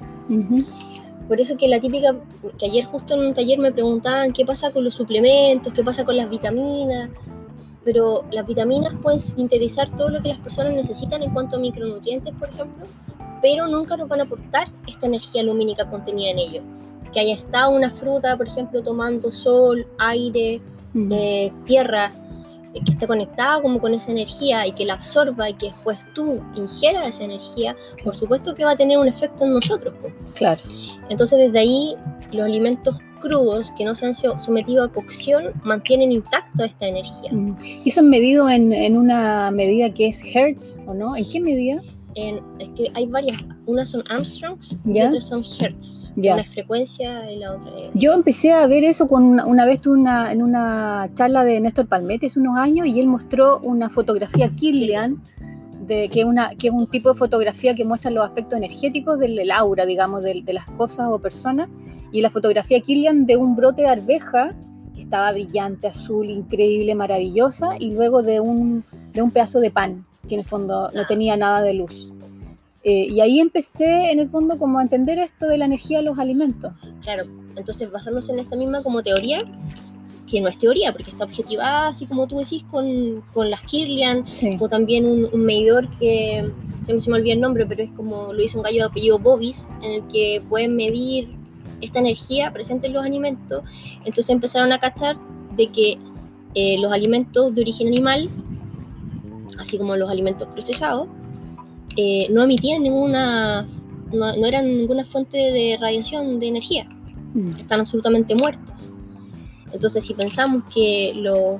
Por 1.27 1.41
eso 1.41 1.57
que 1.57 1.67
la 1.67 1.79
típica, 1.79 2.15
que 2.57 2.65
ayer 2.65 2.85
justo 2.85 3.13
en 3.13 3.21
un 3.21 3.33
taller 3.33 3.59
me 3.59 3.71
preguntaban 3.71 4.31
qué 4.31 4.45
pasa 4.45 4.71
con 4.71 4.83
los 4.83 4.95
suplementos, 4.95 5.73
qué 5.73 5.83
pasa 5.83 6.05
con 6.05 6.15
las 6.15 6.29
vitaminas, 6.29 7.09
pero 7.83 8.25
las 8.31 8.45
vitaminas 8.45 8.93
pueden 9.01 9.19
sintetizar 9.19 9.93
todo 9.95 10.09
lo 10.09 10.21
que 10.21 10.29
las 10.29 10.39
personas 10.39 10.73
necesitan 10.73 11.23
en 11.23 11.31
cuanto 11.31 11.57
a 11.57 11.59
micronutrientes, 11.59 12.33
por 12.35 12.49
ejemplo, 12.49 12.85
pero 13.41 13.67
nunca 13.67 13.97
nos 13.97 14.07
van 14.07 14.21
a 14.21 14.23
aportar 14.23 14.67
esta 14.87 15.05
energía 15.05 15.43
lumínica 15.43 15.89
contenida 15.89 16.31
en 16.31 16.39
ellos. 16.39 16.63
Que 17.13 17.21
haya 17.21 17.35
estado 17.35 17.71
una 17.71 17.91
fruta, 17.91 18.35
por 18.35 18.47
ejemplo, 18.47 18.81
tomando 18.83 19.31
sol, 19.31 19.87
aire, 19.99 20.61
eh, 21.11 21.51
tierra, 21.65 22.11
que 22.85 22.91
esté 22.91 23.07
conectada 23.07 23.61
como 23.61 23.79
con 23.79 23.93
esa 23.93 24.11
energía 24.11 24.65
y 24.67 24.73
que 24.73 24.85
la 24.85 24.93
absorba 24.93 25.49
y 25.49 25.53
que 25.53 25.67
después 25.67 25.99
tú 26.13 26.41
ingieras 26.55 27.07
esa 27.07 27.23
energía, 27.23 27.75
por 28.03 28.15
supuesto 28.15 28.53
que 28.53 28.63
va 28.63 28.71
a 28.71 28.75
tener 28.75 28.97
un 28.97 29.07
efecto 29.07 29.45
en 29.45 29.53
nosotros. 29.53 29.93
Claro. 30.35 30.61
Entonces 31.09 31.39
desde 31.39 31.59
ahí 31.59 31.95
los 32.31 32.45
alimentos 32.45 32.97
crudos 33.21 33.71
que 33.77 33.83
no 33.83 33.95
se 33.95 34.05
han 34.05 34.15
sido 34.15 34.39
sometidos 34.39 34.89
a 34.89 34.93
cocción 34.93 35.53
mantienen 35.63 36.11
intacta 36.11 36.65
esta 36.65 36.87
energía. 36.87 37.31
Mm. 37.31 37.55
¿Y 37.83 37.89
eso 37.89 38.01
es 38.01 38.05
medido 38.05 38.49
en, 38.49 38.71
en 38.73 38.97
una 38.97 39.51
medida 39.51 39.89
que 39.91 40.07
es 40.07 40.21
Hertz 40.23 40.79
o 40.85 40.93
no? 40.93 41.15
¿En 41.15 41.25
qué 41.29 41.39
medida? 41.39 41.81
En- 42.17 42.41
es 42.59 42.69
que 42.69 42.91
hay 42.95 43.05
varias, 43.05 43.37
unas 43.67 43.89
son 43.89 44.01
Armstrongs 44.09 44.79
y 44.85 44.93
Ya. 44.93 45.07
otras 45.07 45.27
son 45.27 45.43
Hertz. 45.43 46.09
Ya. 46.15 46.33
Una 46.33 46.41
es 46.41 46.49
frecuencia 46.49 47.31
y 47.31 47.37
la 47.37 47.51
otra 47.53 47.71
es... 47.77 47.91
Yo 47.93 48.13
empecé 48.13 48.51
a 48.53 48.65
ver 48.65 48.83
eso 48.83 49.07
con 49.07 49.23
una, 49.23 49.45
una 49.45 49.65
vez 49.65 49.85
una, 49.85 50.31
en 50.31 50.41
una 50.41 51.09
charla 51.13 51.43
de 51.43 51.59
Néstor 51.61 51.87
Palmete 51.87 52.25
hace 52.25 52.39
unos 52.39 52.57
años 52.57 52.87
y 52.87 52.99
él 52.99 53.05
mostró 53.05 53.59
una 53.59 53.89
fotografía 53.89 54.49
Kirlian, 54.49 55.21
de, 55.85 56.09
que, 56.09 56.21
es 56.21 56.25
una, 56.25 56.49
que 56.55 56.67
es 56.67 56.73
un 56.73 56.87
tipo 56.87 57.13
de 57.13 57.17
fotografía 57.19 57.75
que 57.75 57.85
muestra 57.85 58.09
los 58.09 58.25
aspectos 58.25 58.57
energéticos 58.57 59.19
del, 59.19 59.35
del 59.35 59.51
aura, 59.51 59.85
digamos, 59.85 60.23
de, 60.23 60.41
de 60.43 60.53
las 60.53 60.65
cosas 60.71 61.07
o 61.11 61.19
personas. 61.19 61.69
Y 62.11 62.21
la 62.21 62.29
fotografía 62.31 62.79
Kirlian 62.81 63.25
de 63.27 63.37
un 63.37 63.55
brote 63.55 63.83
de 63.83 63.89
arveja 63.89 64.55
que 64.95 65.01
estaba 65.01 65.31
brillante, 65.31 65.87
azul, 65.87 66.29
increíble, 66.31 66.95
maravillosa, 66.95 67.77
y 67.79 67.91
luego 67.91 68.23
de 68.23 68.39
un, 68.39 68.83
de 69.13 69.21
un 69.21 69.29
pedazo 69.29 69.59
de 69.59 69.69
pan, 69.69 70.06
que 70.27 70.35
en 70.35 70.41
el 70.41 70.45
fondo 70.45 70.89
no 70.93 71.05
tenía 71.05 71.35
nada 71.37 71.61
de 71.61 71.73
luz. 71.73 72.11
Eh, 72.83 73.07
y 73.09 73.19
ahí 73.19 73.39
empecé 73.39 74.11
en 74.11 74.19
el 74.19 74.29
fondo 74.29 74.57
como 74.57 74.79
a 74.79 74.81
entender 74.81 75.17
esto 75.19 75.47
de 75.47 75.57
la 75.57 75.65
energía 75.65 75.97
de 75.99 76.05
los 76.05 76.19
alimentos. 76.19 76.71
Claro, 77.01 77.23
entonces 77.55 77.91
basándose 77.91 78.31
en 78.31 78.39
esta 78.39 78.55
misma 78.55 78.81
como 78.81 79.03
teoría, 79.03 79.43
que 80.29 80.41
no 80.41 80.47
es 80.49 80.57
teoría, 80.57 80.91
porque 80.91 81.11
está 81.11 81.23
objetivada, 81.25 81.87
así 81.89 82.05
como 82.05 82.27
tú 82.27 82.37
decís, 82.39 82.63
con, 82.69 83.23
con 83.33 83.49
las 83.49 83.61
Kirlian, 83.61 84.25
Sí. 84.31 84.57
o 84.59 84.67
también 84.67 85.05
un, 85.05 85.27
un 85.31 85.41
medidor 85.41 85.89
que 85.97 86.43
se 86.83 86.93
me, 86.93 86.99
se 86.99 87.09
me 87.09 87.17
olvida 87.17 87.33
el 87.33 87.41
nombre, 87.41 87.65
pero 87.65 87.83
es 87.83 87.91
como 87.91 88.31
lo 88.33 88.41
hizo 88.43 88.57
un 88.57 88.63
gallo 88.63 88.77
de 88.79 88.83
apellido 88.89 89.19
Bobis, 89.19 89.67
en 89.81 89.91
el 89.93 90.07
que 90.07 90.41
pueden 90.47 90.75
medir 90.75 91.29
esta 91.81 91.99
energía 91.99 92.51
presente 92.51 92.87
en 92.87 92.93
los 92.93 93.05
alimentos. 93.05 93.63
Entonces 93.99 94.29
empezaron 94.29 94.71
a 94.71 94.79
cachar 94.79 95.17
de 95.55 95.67
que 95.67 95.97
eh, 96.55 96.77
los 96.79 96.91
alimentos 96.91 97.53
de 97.53 97.61
origen 97.61 97.87
animal 97.87 98.29
así 99.59 99.77
como 99.77 99.95
los 99.95 100.09
alimentos 100.09 100.47
procesados, 100.49 101.07
eh, 101.95 102.27
no 102.29 102.43
emitían 102.43 102.83
ninguna, 102.83 103.67
no, 104.11 104.35
no 104.35 104.45
eran 104.45 104.65
ninguna 104.67 105.03
fuente 105.05 105.37
de 105.37 105.77
radiación 105.79 106.39
de 106.39 106.47
energía, 106.47 106.87
Mm. 107.33 107.57
están 107.59 107.79
absolutamente 107.81 108.35
muertos. 108.35 108.89
Entonces, 109.73 110.05
si 110.05 110.13
pensamos 110.13 110.63
que 110.73 111.13
los 111.15 111.59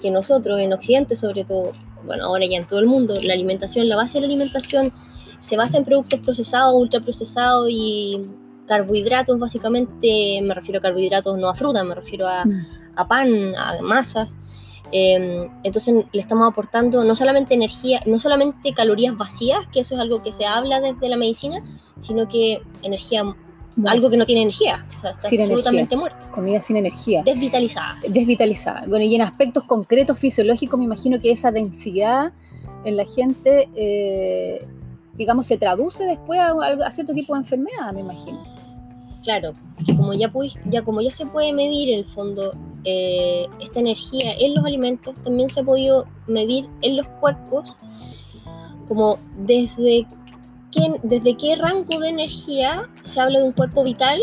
que 0.00 0.10
nosotros 0.10 0.58
en 0.58 0.72
Occidente, 0.72 1.14
sobre 1.14 1.44
todo, 1.44 1.72
bueno, 2.04 2.24
ahora 2.24 2.44
ya 2.46 2.56
en 2.56 2.66
todo 2.66 2.80
el 2.80 2.86
mundo, 2.86 3.14
la 3.22 3.34
alimentación, 3.34 3.88
la 3.88 3.94
base 3.94 4.14
de 4.14 4.22
la 4.22 4.26
alimentación 4.26 4.92
se 5.38 5.56
basa 5.56 5.76
en 5.78 5.84
productos 5.84 6.18
procesados, 6.20 6.74
ultraprocesados 6.74 7.68
y 7.70 8.20
carbohidratos, 8.66 9.38
básicamente, 9.38 10.40
me 10.42 10.54
refiero 10.54 10.78
a 10.78 10.82
carbohidratos, 10.82 11.38
no 11.38 11.48
a 11.48 11.54
fruta, 11.54 11.84
me 11.84 11.94
refiero 11.94 12.26
a, 12.26 12.44
Mm. 12.44 12.66
a 12.96 13.06
pan, 13.08 13.54
a 13.56 13.80
masas. 13.82 14.34
Eh, 14.92 15.48
entonces 15.62 15.94
le 16.12 16.20
estamos 16.20 16.46
aportando 16.50 17.02
no 17.02 17.16
solamente 17.16 17.54
energía, 17.54 18.00
no 18.06 18.18
solamente 18.18 18.74
calorías 18.74 19.16
vacías, 19.16 19.66
que 19.72 19.80
eso 19.80 19.94
es 19.94 20.00
algo 20.02 20.20
que 20.22 20.32
se 20.32 20.44
habla 20.44 20.80
desde 20.80 21.08
la 21.08 21.16
medicina, 21.16 21.56
sino 21.98 22.28
que 22.28 22.60
energía, 22.82 23.22
algo 23.86 24.10
que 24.10 24.18
no 24.18 24.26
tiene 24.26 24.42
energía, 24.42 24.84
o 24.98 25.00
sea, 25.00 25.10
está 25.12 25.28
Sin 25.28 25.40
absolutamente 25.40 25.96
muerto, 25.96 26.26
Comida 26.30 26.60
sin 26.60 26.76
energía. 26.76 27.22
desvitalizada. 27.24 27.96
desvitalizada. 28.06 28.84
Bueno, 28.86 29.04
y 29.06 29.14
en 29.14 29.22
aspectos 29.22 29.64
concretos 29.64 30.18
fisiológicos, 30.18 30.78
me 30.78 30.84
imagino 30.84 31.18
que 31.20 31.30
esa 31.32 31.50
densidad 31.50 32.32
en 32.84 32.96
la 32.98 33.06
gente, 33.06 33.70
eh, 33.74 34.66
digamos, 35.14 35.46
se 35.46 35.56
traduce 35.56 36.04
después 36.04 36.38
a, 36.38 36.52
a 36.84 36.90
cierto 36.90 37.14
tipo 37.14 37.32
de 37.32 37.38
enfermedad, 37.40 37.92
me 37.94 38.00
imagino. 38.00 38.44
Claro, 39.24 39.52
como 39.96 40.12
ya, 40.12 40.30
pudi- 40.30 40.58
ya 40.66 40.82
como 40.82 41.00
ya 41.00 41.10
se 41.12 41.24
puede 41.24 41.52
medir 41.54 41.90
en 41.94 42.00
el 42.00 42.04
fondo 42.04 42.52
eh, 42.84 43.46
esta 43.60 43.80
energía 43.80 44.32
en 44.38 44.54
los 44.54 44.64
alimentos, 44.64 45.14
también 45.22 45.48
se 45.48 45.60
ha 45.60 45.64
podido 45.64 46.06
medir 46.26 46.68
en 46.82 46.96
los 46.96 47.06
cuerpos 47.20 47.76
como 48.88 49.18
desde 49.36 50.06
qué, 50.70 51.00
desde 51.02 51.36
qué 51.36 51.56
rango 51.56 52.00
de 52.00 52.08
energía 52.08 52.88
se 53.04 53.20
habla 53.20 53.38
de 53.38 53.46
un 53.46 53.52
cuerpo 53.52 53.84
vital 53.84 54.20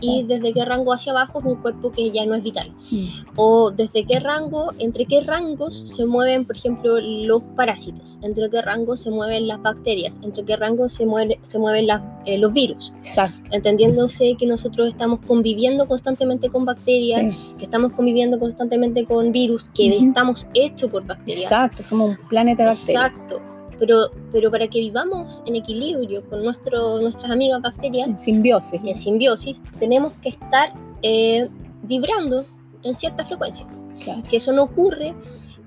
y 0.00 0.22
desde 0.24 0.52
qué 0.52 0.64
rango 0.64 0.92
hacia 0.92 1.12
abajo 1.12 1.38
es 1.40 1.44
un 1.44 1.56
cuerpo 1.56 1.90
que 1.90 2.10
ya 2.10 2.24
no 2.26 2.34
es 2.34 2.42
vital. 2.42 2.70
Mm, 2.90 3.06
O 3.36 3.70
desde 3.70 4.04
qué 4.04 4.18
rango, 4.20 4.72
entre 4.78 5.04
qué 5.06 5.20
rangos 5.20 5.82
se 5.84 6.04
mueven, 6.06 6.44
por 6.46 6.56
ejemplo, 6.56 6.98
los 7.00 7.42
parásitos, 7.54 8.18
entre 8.22 8.48
qué 8.50 8.62
rango 8.62 8.96
se 8.96 9.10
mueven 9.10 9.46
las 9.46 9.60
bacterias, 9.62 10.18
entre 10.22 10.44
qué 10.44 10.56
rango 10.56 10.88
se, 10.88 11.04
mueve- 11.06 11.38
se 11.42 11.58
mueven 11.58 11.86
las- 11.86 12.02
eh, 12.24 12.38
los 12.38 12.52
virus 12.52 12.92
Exacto. 12.98 13.50
entendiéndose 13.52 14.34
que 14.38 14.46
nosotros 14.46 14.88
estamos 14.88 15.20
conviviendo 15.26 15.86
constantemente 15.86 16.48
con 16.48 16.64
bacterias, 16.64 17.34
Sí, 17.34 17.54
que 17.58 17.64
estamos 17.64 17.92
conviviendo 17.92 18.38
constantemente 18.38 19.04
con 19.04 19.32
virus, 19.32 19.64
que 19.74 19.96
estamos 19.96 20.46
hechos 20.54 20.90
por 20.90 21.04
bacterias. 21.06 21.44
Exacto, 21.44 21.82
somos 21.84 22.10
un 22.10 22.28
planeta 22.28 22.62
de 22.64 22.68
bacterias. 22.70 23.06
Exacto. 23.06 23.40
Pero, 23.78 24.10
pero 24.32 24.50
para 24.50 24.68
que 24.68 24.80
vivamos 24.80 25.42
en 25.46 25.56
equilibrio 25.56 26.24
con 26.24 26.42
nuestro, 26.42 27.00
nuestras 27.00 27.30
amigas 27.30 27.60
bacterias, 27.60 28.08
En 28.08 28.18
simbiosis. 28.18 28.80
en 28.82 28.96
simbiosis, 28.96 29.62
tenemos 29.78 30.12
que 30.22 30.30
estar 30.30 30.72
eh, 31.02 31.48
vibrando 31.82 32.44
en 32.82 32.94
cierta 32.94 33.24
frecuencia. 33.24 33.66
Claro. 34.02 34.22
Si 34.24 34.36
eso 34.36 34.52
no 34.52 34.62
ocurre 34.62 35.14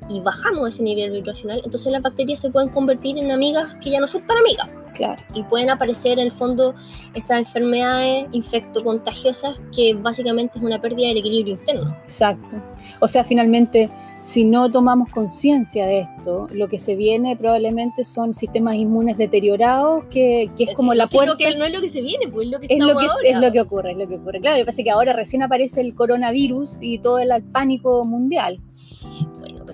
y 0.07 0.19
bajamos 0.21 0.69
ese 0.69 0.83
nivel 0.83 1.11
vibracional, 1.11 1.61
entonces 1.63 1.91
las 1.91 2.01
bacterias 2.01 2.39
se 2.39 2.49
pueden 2.49 2.69
convertir 2.69 3.17
en 3.17 3.31
amigas 3.31 3.75
que 3.75 3.91
ya 3.91 3.99
no 3.99 4.07
son 4.07 4.25
tan 4.25 4.37
amigas 4.37 4.69
claro. 4.93 5.21
y 5.33 5.43
pueden 5.43 5.69
aparecer 5.69 6.13
en 6.13 6.25
el 6.25 6.31
fondo 6.31 6.75
estas 7.13 7.39
enfermedades 7.39 8.27
infectocontagiosas 8.31 9.61
que 9.75 9.93
básicamente 9.93 10.57
es 10.57 10.63
una 10.63 10.81
pérdida 10.81 11.07
del 11.09 11.17
equilibrio 11.17 11.55
interno. 11.55 11.95
Exacto. 12.03 12.57
O 12.99 13.07
sea, 13.07 13.23
finalmente, 13.23 13.89
si 14.21 14.45
no 14.45 14.69
tomamos 14.69 15.09
conciencia 15.09 15.85
de 15.85 15.99
esto, 15.99 16.47
lo 16.51 16.67
que 16.67 16.79
se 16.79 16.95
viene 16.95 17.35
probablemente 17.37 18.03
son 18.03 18.33
sistemas 18.33 18.75
inmunes 18.75 19.17
deteriorados, 19.17 20.05
que, 20.09 20.49
que 20.57 20.65
es 20.65 20.73
como 20.75 20.93
la 20.93 21.07
puerta. 21.07 21.31
lo 21.31 21.37
que 21.37 21.55
no 21.55 21.65
es 21.65 21.73
lo 21.73 21.81
que 21.81 21.89
se 21.89 22.01
viene, 22.01 22.27
pues 22.27 22.45
es 22.45 22.51
lo 22.51 22.59
que 22.59 22.67
Es 22.69 22.79
lo, 22.79 22.97
que, 22.97 23.05
ahora. 23.05 23.29
es 23.29 23.39
lo 23.39 23.51
que 23.51 23.61
ocurre, 23.61 23.91
es 23.91 23.97
lo 23.97 24.07
que 24.07 24.15
ocurre. 24.15 24.39
Claro, 24.41 24.57
lo 24.57 24.61
que 24.63 24.65
pasa 24.65 24.81
es 24.81 24.85
que 24.85 24.91
ahora 24.91 25.13
recién 25.13 25.43
aparece 25.43 25.81
el 25.81 25.95
coronavirus 25.95 26.79
y 26.81 26.99
todo 26.99 27.19
el 27.19 27.29
pánico 27.51 28.03
mundial. 28.05 28.59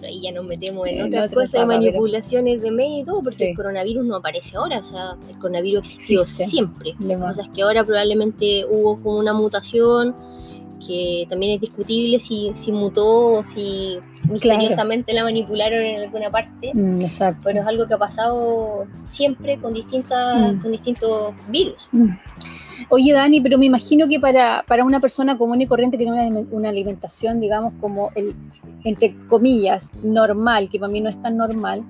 Pero 0.06 0.14
ahí 0.14 0.22
ya 0.22 0.32
nos 0.32 0.46
metemos 0.46 0.86
en 0.88 1.00
En 1.00 1.06
otras 1.08 1.26
otra 1.26 1.36
cosas 1.36 1.62
de 1.62 1.66
manipulaciones 1.66 2.62
de 2.62 2.70
medio 2.72 3.00
y 3.00 3.04
todo, 3.04 3.24
porque 3.24 3.38
Sí. 3.38 3.44
el 3.46 3.56
coronavirus 3.56 4.06
no 4.06 4.18
aparece 4.18 4.56
ahora, 4.56 4.78
o 4.80 4.84
sea, 4.84 5.16
el 5.28 5.38
coronavirus 5.40 5.80
existió 5.82 6.22
Existe. 6.22 6.46
siempre. 6.46 6.94
Lo 7.00 7.08
que 7.10 7.18
pasa 7.18 7.42
es 7.42 7.50
que 7.50 7.64
ahora 7.64 7.84
probablemente 7.84 8.66
hubo 8.70 9.02
como 9.02 9.18
una 9.18 9.34
mutación 9.34 10.16
que 10.86 11.26
también 11.30 11.54
es 11.54 11.62
discutible 11.62 12.20
si, 12.20 12.52
si 12.54 12.72
mutó 12.72 13.32
o 13.32 13.44
si 13.44 13.98
misteriosamente 14.30 15.14
la 15.14 15.24
manipularon 15.24 15.80
en 15.82 15.98
alguna 16.04 16.30
parte. 16.30 16.72
Mm, 16.74 17.02
exacto. 17.02 17.42
pero 17.46 17.62
es 17.62 17.66
algo 17.68 17.88
que 17.88 17.94
ha 17.94 17.98
pasado 17.98 18.86
siempre 19.04 19.58
con, 19.58 19.74
distintas, 19.74 20.54
Mm. 20.56 20.62
con 20.62 20.72
distintos 20.72 21.34
virus. 21.48 21.88
Mm. 21.92 22.10
Oye, 22.90 23.14
Dani, 23.14 23.42
pero 23.42 23.58
me 23.58 23.66
imagino 23.66 24.08
que 24.08 24.20
para, 24.20 24.64
para 24.68 24.84
una 24.84 25.00
persona 25.00 25.38
común 25.38 25.62
y 25.62 25.68
corriente 25.68 25.98
que 25.98 26.04
tiene 26.06 26.18
una, 26.20 26.28
aliment- 26.30 26.48
una 26.52 26.70
alimentación, 26.70 27.40
digamos, 27.40 27.74
como 27.80 28.12
el, 28.16 28.36
entre 28.84 29.16
comillas, 29.28 29.92
normal, 30.04 30.70
que 30.70 30.80
para 30.80 30.92
mí 30.92 31.02
no 31.02 31.10
es 31.10 31.22
tan 31.22 31.38
normal, 31.38 31.84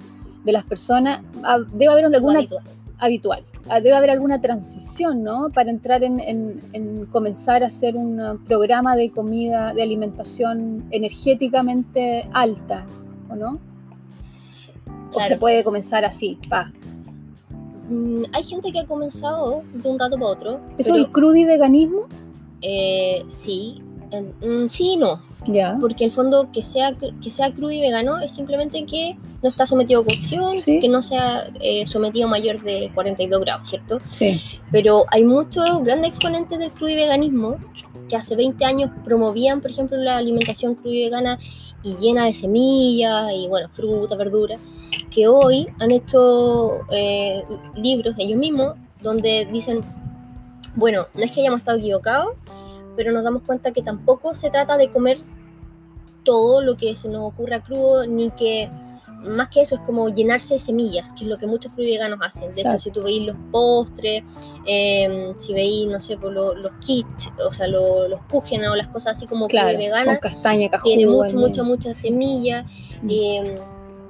de 0.43 0.51
las 0.51 0.63
personas, 0.63 1.21
ah, 1.43 1.57
debe 1.73 1.91
haber 1.91 2.05
alguna 2.05 2.39
Habitual. 2.39 2.63
habitual. 2.99 3.43
Ah, 3.67 3.79
Debe 3.81 3.95
haber 3.95 4.11
alguna 4.11 4.39
transición, 4.41 5.23
¿no? 5.23 5.49
Para 5.49 5.69
entrar 5.71 6.03
en, 6.03 6.19
en- 6.19 6.61
en 6.73 7.05
comenzar 7.07 7.63
a 7.63 7.67
hacer 7.67 7.95
un 7.95 8.39
programa 8.47 8.95
de 8.95 9.09
comida, 9.09 9.73
de 9.73 9.81
alimentación 9.81 10.85
energéticamente 10.91 12.27
alta, 12.31 12.85
¿o 13.29 13.35
no? 13.35 13.59
O 15.13 15.21
se 15.23 15.37
puede 15.37 15.63
comenzar 15.63 16.05
así, 16.05 16.37
pa. 16.49 16.71
Mm, 17.89 18.23
hay 18.33 18.43
gente 18.43 18.71
que 18.71 18.79
ha 18.79 18.85
comenzado 18.85 19.63
de 19.73 19.89
un 19.89 19.99
rato 19.99 20.15
para 20.17 20.27
otro. 20.31 20.59
¿Eso 20.77 20.91
pero, 20.91 20.95
es 20.95 21.05
el 21.05 21.11
crudiveganismo? 21.11 22.07
eh, 22.61 23.23
sí, 23.29 23.81
en- 24.11 24.33
mm, 24.65 24.69
sí 24.69 24.93
y 24.93 24.97
no. 24.97 25.21
Ya. 25.47 25.77
Porque 25.79 26.03
en 26.05 26.09
el 26.09 26.15
fondo 26.15 26.49
que 26.51 26.63
sea, 26.65 26.93
que 26.95 27.29
sea 27.29 27.53
crudo 27.53 27.69
y 27.71 27.79
vegano 27.79 28.19
es 28.19 28.31
simplemente 28.33 28.83
que 28.85 29.15
no 29.43 29.49
está 29.49 29.67
sometido 29.67 30.01
a 30.01 30.03
cocción, 30.05 30.57
Sí. 30.57 30.79
que 30.79 30.89
no 30.89 31.03
sea 31.03 31.43
eh, 31.61 31.85
sometido 31.85 32.25
a 32.25 32.29
mayor 32.31 32.63
de 32.63 32.89
42 32.95 33.41
grados, 33.41 33.69
¿cierto? 33.69 33.99
Sí. 34.09 34.41
Pero 34.71 35.05
hay 35.11 35.23
muchos 35.23 35.83
grandes 35.83 36.09
exponentes 36.11 36.57
del 36.57 36.71
crudo 36.71 36.89
y 36.89 36.95
veganismo 36.95 37.57
que 38.09 38.15
hace 38.15 38.35
20 38.35 38.63
años 38.65 38.91
promovían, 39.03 39.61
por 39.61 39.71
ejemplo, 39.71 39.97
la 39.97 40.17
alimentación 40.17 40.75
crudo 40.75 40.93
y 40.93 41.03
vegana 41.03 41.39
y 41.83 41.95
llena 41.97 42.25
de 42.25 42.33
semillas 42.33 43.31
y, 43.33 43.47
bueno, 43.47 43.69
fruta, 43.69 44.15
verdura, 44.15 44.57
que 45.09 45.27
hoy 45.27 45.67
han 45.79 45.91
hecho 45.91 46.81
eh, 46.91 47.43
libros 47.75 48.15
de 48.15 48.23
ellos 48.23 48.39
mismos 48.39 48.75
donde 49.01 49.47
dicen, 49.51 49.81
bueno, 50.75 51.07
no 51.13 51.23
es 51.23 51.31
que 51.31 51.41
hayamos 51.41 51.61
estado 51.61 51.77
equivocados, 51.77 52.33
pero 52.95 53.11
nos 53.11 53.23
damos 53.23 53.43
cuenta 53.43 53.71
que 53.71 53.81
tampoco 53.81 54.35
se 54.35 54.49
trata 54.49 54.77
de 54.77 54.89
comer 54.89 55.19
todo 56.23 56.61
lo 56.61 56.75
que 56.75 56.95
se 56.95 57.07
nos 57.07 57.23
ocurra 57.23 57.61
crudo, 57.61 58.07
ni 58.07 58.31
que 58.31 58.69
más 59.29 59.49
que 59.49 59.61
eso 59.61 59.75
es 59.75 59.81
como 59.81 60.09
llenarse 60.09 60.55
de 60.55 60.59
semillas, 60.59 61.11
que 61.13 61.23
es 61.23 61.29
lo 61.29 61.37
que 61.37 61.47
muchos 61.47 61.71
crudo 61.71 61.87
y 61.87 61.91
veganos 61.91 62.19
hacen. 62.21 62.51
De 62.51 62.61
hecho, 62.61 62.79
si 62.79 62.91
tú 62.91 63.03
veis 63.03 63.25
los 63.25 63.35
postres, 63.51 64.23
eh, 64.65 65.33
si 65.37 65.53
veis, 65.53 65.87
no 65.87 65.99
sé, 65.99 66.17
por 66.17 66.31
lo- 66.31 66.53
los 66.55 66.71
kits, 66.79 67.31
o 67.45 67.51
sea, 67.51 67.67
lo- 67.67 68.07
los 68.07 68.21
cúgenos 68.23 68.71
o 68.71 68.75
las 68.75 68.87
cosas 68.87 69.17
así 69.17 69.25
como 69.27 69.47
Claro, 69.47 69.77
veganas, 69.77 70.19
castaña, 70.19 70.69
cajú. 70.69 70.83
tiene 70.83 71.05
mucha, 71.07 71.35
mucha, 71.35 71.63
mucha 71.63 71.93
semilla 71.95 72.63
Mm. 73.01 73.09
eh, 73.09 73.55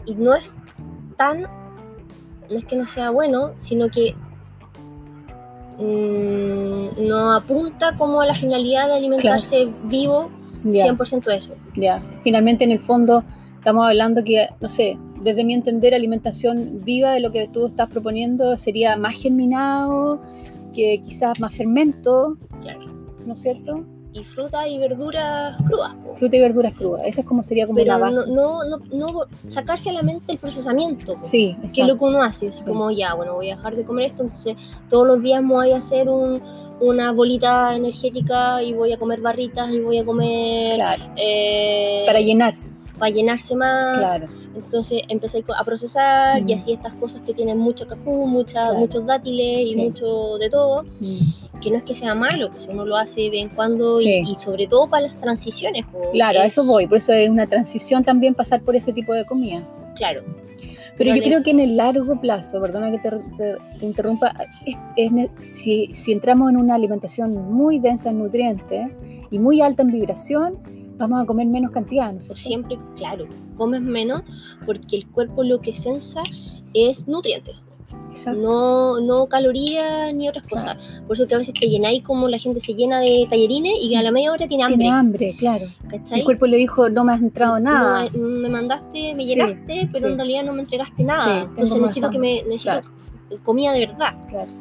y 0.06 0.14
no 0.16 0.34
es 0.36 0.56
tan, 1.18 1.42
no 2.50 2.58
es 2.58 2.66
que 2.66 2.76
no 2.76 2.86
sea 2.86 3.10
bueno, 3.10 3.54
sino 3.58 3.90
que 3.90 4.16
mm, 5.78 7.06
no 7.08 7.34
apunta 7.34 7.96
como 7.98 8.22
a 8.22 8.26
la 8.26 8.34
finalidad 8.36 8.88
de 8.88 8.94
alimentarse 8.96 9.68
vivo 9.84 10.30
Ya, 10.64 10.84
100% 10.84 11.30
de 11.30 11.36
eso. 11.38 11.54
ya. 11.76 12.02
Finalmente, 12.24 12.64
en 12.64 12.72
el 12.72 12.80
fondo, 12.80 13.24
estamos 13.66 13.88
hablando 13.88 14.24
que, 14.24 14.48
no 14.62 14.70
sé, 14.70 14.96
desde 15.22 15.44
mi 15.44 15.56
entender, 15.56 15.96
alimentación 15.96 16.82
viva 16.86 17.14
de 17.14 17.20
lo 17.20 17.32
que 17.32 17.48
tú 17.48 17.66
estás 17.66 17.90
proponiendo 17.90 18.56
sería 18.60 18.96
más 18.96 19.16
germinado, 19.20 20.22
que 20.72 21.02
quizás 21.04 21.40
más 21.40 21.56
fermento, 21.58 22.38
Claro. 22.62 22.82
¿no 23.26 23.34
es 23.34 23.42
cierto? 23.42 23.84
Y 24.14 24.24
fruta 24.24 24.68
y 24.68 24.78
verduras 24.78 25.58
crudas. 25.66 25.96
po. 25.96 26.14
Fruta 26.14 26.38
y 26.38 26.40
verduras 26.42 26.74
crudas. 26.76 27.02
Esa 27.06 27.22
es 27.22 27.28
como 27.28 27.42
sería 27.42 27.66
como 27.66 27.78
Pero 27.78 27.94
la 27.94 27.98
base. 27.98 28.20
no, 28.28 28.60
no, 28.66 28.78
no 28.94 29.22
sacarse 29.48 29.90
a 29.90 29.94
la 29.94 30.04
mente 30.04 30.32
el 30.34 30.38
procesamiento. 30.38 31.16
po. 31.16 31.24
Sí, 31.24 31.56
que 31.60 31.66
es 31.66 31.74
exacto. 31.74 31.94
lo 31.94 31.98
que 31.98 32.06
uno 32.06 32.22
hace, 32.24 32.48
es 32.50 32.58
Sí. 32.58 32.66
como 32.66 32.92
ya, 32.92 33.16
bueno, 33.16 33.34
voy 33.34 33.50
a 33.50 33.56
dejar 33.56 33.76
de 33.76 33.84
comer 33.84 34.06
esto, 34.06 34.22
entonces 34.22 34.56
todos 34.90 35.08
los 35.08 35.24
días 35.24 35.42
me 35.42 35.56
voy 35.56 35.72
a 35.72 35.78
hacer 35.78 36.08
un- 36.08 36.40
una 36.82 37.12
bolita 37.14 37.76
energética 37.76 38.62
y 38.62 38.74
voy 38.74 38.94
a 38.94 39.00
comer 39.00 39.22
barritas 39.22 39.72
y 39.72 39.80
voy 39.80 39.98
a 39.98 40.06
comer 40.06 40.76
Claro, 40.76 41.04
eh, 41.18 42.04
para 42.06 42.20
llenarse. 42.22 42.72
Para 42.98 43.12
llenarse 43.12 43.56
más. 43.56 43.98
Claro, 43.98 44.28
Entonces 44.56 45.02
empecé 45.10 45.44
a 45.54 45.64
procesar 45.66 46.42
y 46.42 46.54
Mm. 46.56 46.58
así 46.58 46.72
estas 46.72 46.94
cosas 46.94 47.22
que 47.22 47.34
tienen 47.34 47.58
mucho 47.58 47.86
cajú, 47.88 48.26
mucha, 48.26 48.54
Claro. 48.68 48.80
muchos 48.80 49.06
dátiles 49.06 49.74
y 49.74 49.76
mucho 49.76 50.38
de 50.38 50.50
todo, 50.50 50.84
Mm. 51.02 51.60
que 51.60 51.72
no 51.72 51.78
es 51.78 51.84
que 51.84 51.94
sea 51.94 52.16
malo, 52.16 52.50
que 52.52 52.60
si 52.62 52.70
uno 52.70 52.86
lo 52.86 52.96
hace 52.96 53.22
de 53.22 53.30
vez 53.32 53.42
en 53.42 53.50
cuando 53.50 54.00
y- 54.00 54.04
Sí. 54.06 54.24
y, 54.32 54.36
sobre 54.38 54.68
todo 54.68 54.90
para 54.90 55.08
las 55.08 55.20
transiciones. 55.20 55.86
po, 55.86 56.10
claro, 56.12 56.40
a 56.40 56.46
es- 56.46 56.54
eso 56.54 56.66
voy. 56.66 56.88
Por 56.88 56.98
eso 56.98 57.12
es 57.12 57.30
una 57.30 57.48
transición 57.48 58.04
también 58.06 58.34
pasar 58.34 58.62
por 58.62 58.76
ese 58.78 58.94
tipo 58.94 59.14
de 59.14 59.26
comida. 59.26 59.62
Claro. 59.98 60.24
Pero 60.98 61.14
yo 61.14 61.22
creo 61.22 61.44
que 61.44 61.52
en 61.52 61.60
el 61.60 61.76
largo 61.76 62.22
plazo, 62.22 62.62
perdona 62.62 62.90
que 62.90 63.00
te, 63.00 63.10
te- 63.36 63.58
te 63.80 63.86
interrumpa, 63.86 64.34
es- 64.66 64.78
es 64.96 65.12
si, 65.40 65.94
si 65.94 66.14
entramos 66.14 66.50
en 66.50 66.56
una 66.56 66.76
alimentación 66.76 67.36
muy 67.54 67.80
densa 67.80 68.12
en 68.12 68.20
nutrientes 68.20 68.88
y 69.30 69.38
muy 69.40 69.60
alta 69.62 69.82
en 69.84 69.92
vibración, 69.92 70.56
vamos 70.98 71.22
a 71.22 71.26
comer 71.26 71.48
menos 71.48 71.72
cantidad, 71.72 72.12
¿no 72.14 72.22
siempre, 72.22 72.78
claro, 72.96 73.28
comes 73.56 73.82
menos 73.82 74.24
porque 74.66 74.98
el 74.98 75.08
cuerpo 75.08 75.44
lo 75.44 75.60
que 75.60 75.74
sensa 75.74 76.22
es 76.74 77.08
nutrientes, 77.08 77.64
Exacto. 78.10 78.42
no, 78.42 79.00
no 79.02 79.28
calorías 79.28 80.14
ni 80.14 80.28
otras 80.30 80.46
cosas. 80.46 81.02
Por 81.08 81.16
eso 81.16 81.28
que 81.28 81.36
a 81.36 81.38
veces 81.38 81.54
te 81.54 81.68
llenáis 81.68 82.04
como 82.04 82.28
la 82.28 82.38
gente 82.38 82.60
se 82.60 82.74
llena 82.74 83.00
de 83.00 83.28
tallerines 83.30 83.74
y 83.82 83.96
a 83.96 84.02
la 84.02 84.12
media 84.12 84.32
hora 84.32 84.48
tiene 84.48 84.64
hambre. 84.64 84.78
Tiene 84.80 84.96
hambre, 84.96 85.36
claro. 85.38 85.68
¿cachai? 85.90 86.20
El 86.20 86.26
cuerpo 86.26 86.46
le 86.48 86.58
dijo, 86.58 86.90
no 86.90 87.04
me 87.04 87.14
has 87.14 87.22
entrado 87.22 87.60
nada. 87.60 88.08
No, 88.14 88.28
me 88.28 88.50
mandaste, 88.50 89.16
me 89.16 89.24
Sí, 89.24 89.30
llenaste, 89.30 89.90
pero 89.92 90.08
sí. 90.08 90.14
en 90.14 90.18
realidad 90.18 90.44
no 90.44 90.54
me 90.54 90.62
entregaste 90.62 91.04
nada. 91.04 91.44
Entonces 91.44 91.80
necesito 91.80 92.10
que 92.10 92.20
me 92.20 92.44
necesito 92.44 92.82
claro. 92.82 93.44
comida 93.44 93.72
de 93.74 93.86
verdad. 93.86 94.14
Claro. 94.30 94.52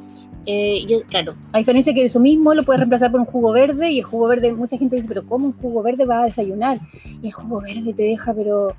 Eh, 0.46 0.84
yo, 0.86 0.98
claro, 1.08 1.34
A 1.52 1.58
diferencia 1.58 1.94
que 1.94 2.04
eso 2.04 2.20
mismo 2.20 2.52
lo 2.54 2.62
puedes 2.64 2.80
reemplazar 2.80 3.10
por 3.10 3.20
un 3.20 3.26
jugo 3.26 3.52
verde 3.52 3.90
y 3.90 3.98
el 4.00 4.04
jugo 4.04 4.28
verde, 4.28 4.52
mucha 4.52 4.76
gente 4.76 4.96
dice, 4.96 5.08
pero 5.08 5.24
¿cómo 5.26 5.46
un 5.46 5.52
jugo 5.52 5.82
verde 5.82 6.04
va 6.04 6.22
a 6.22 6.26
desayunar? 6.26 6.78
Y 7.22 7.28
el 7.28 7.32
jugo 7.32 7.60
verde 7.62 7.92
te 7.94 8.02
deja, 8.02 8.34
pero 8.34 8.74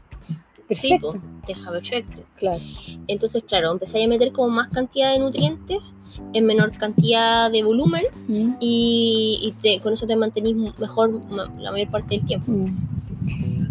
sí, 0.70 0.90
perfecto. 0.90 1.12
po, 1.12 1.18
deja 1.48 1.72
perfecto. 1.72 2.22
Claro, 2.36 2.60
Entonces, 3.08 3.44
claro, 3.48 3.72
empecé 3.72 4.04
a 4.04 4.08
meter 4.08 4.32
como 4.32 4.50
más 4.50 4.70
cantidad 4.70 5.12
de 5.12 5.20
nutrientes 5.20 5.94
en 6.34 6.46
menor 6.46 6.72
cantidad 6.78 7.52
de 7.52 7.64
volumen 7.64 8.04
Mm, 8.28 8.56
y, 8.60 9.40
y 9.42 9.52
te- 9.62 9.80
con 9.82 9.94
eso 9.94 10.06
te 10.08 10.16
mantenís 10.16 10.56
mejor 10.80 11.22
la 11.60 11.72
mayor 11.72 11.90
parte 11.92 12.16
del 12.16 12.26
tiempo. 12.26 12.52
mm. 12.52 12.68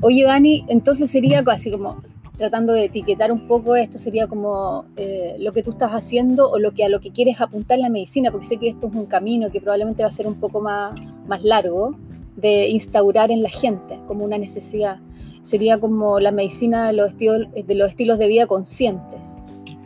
Oye, 0.03 0.25
Dani, 0.25 0.65
entonces 0.69 1.11
sería 1.11 1.43
así 1.47 1.71
como 1.71 2.03
tratando 2.37 2.73
de 2.73 2.87
etiquetar 2.87 3.31
un 3.31 3.47
poco 3.47 3.77
esto, 3.77 3.97
sería 3.97 4.27
como 4.27 4.87
eh, 4.97 5.37
lo 5.39 5.53
que 5.53 5.63
tú 5.63 5.71
estás 5.73 5.93
haciendo 5.93 6.51
o 6.51 6.59
lo 6.59 6.73
que 6.73 6.85
a 6.85 6.89
lo 6.89 7.01
que 7.01 7.11
quieres 7.11 7.41
apuntar 7.41 7.77
en 7.79 7.83
la 7.83 7.89
medicina, 7.91 8.31
porque 8.33 8.47
sé 8.47 8.57
que 8.57 8.69
esto 8.69 8.89
es 8.89 8.95
un 8.95 9.07
camino 9.07 9.51
que 9.51 9.61
probablemente 9.61 10.03
va 10.03 10.09
a 10.09 10.13
ser 10.13 10.27
un 10.27 10.35
poco 10.41 10.61
más, 10.61 10.95
más 11.27 11.43
largo 11.45 11.95
de 12.37 12.69
instaurar 12.71 13.31
en 13.31 13.43
la 13.43 13.51
gente 13.51 14.01
como 14.07 14.25
una 14.25 14.37
necesidad. 14.39 14.99
Sería 15.43 15.79
como 15.79 16.19
la 16.21 16.33
medicina 16.33 16.87
de 16.89 16.95
los 16.95 17.09
estilos 17.11 17.47
de, 17.55 17.75
los 17.75 17.89
estilos 17.89 18.19
de 18.19 18.27
vida 18.27 18.47
conscientes, 18.47 19.21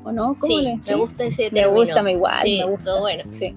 ¿o 0.04 0.12
no? 0.12 0.34
¿Cómo 0.38 0.56
Sí, 0.56 0.62
le- 0.62 0.76
me 0.76 0.82
sí? 0.84 0.94
gusta 0.94 1.24
ese 1.24 1.42
Me 1.44 1.50
término. 1.60 1.84
gusta, 1.84 2.02
me 2.02 2.12
igual, 2.12 2.42
Sí, 2.44 2.58
me 2.58 2.70
gusta. 2.70 2.84
todo 2.86 3.00
bueno. 3.00 3.24
Sí, 3.28 3.52